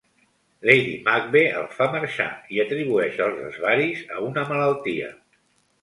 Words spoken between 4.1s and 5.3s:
a una malaltia.